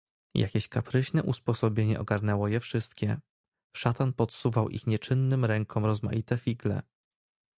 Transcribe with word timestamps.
"Jakieś 0.35 0.67
kapryśne 0.67 1.23
usposobienie 1.23 1.99
ogarnęło 1.99 2.47
je 2.47 2.59
wszystkie; 2.59 3.17
szatan 3.75 4.13
podsuwał 4.13 4.69
ich 4.69 4.87
nieczynnym 4.87 5.45
rękom 5.45 5.85
rozmaite 5.85 6.37
figle." 6.37 6.81